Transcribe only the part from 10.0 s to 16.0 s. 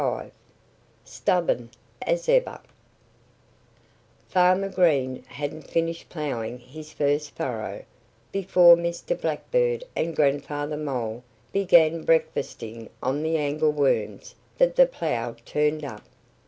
Grandfather Mole began breakfasting on the angleworms that the plough turned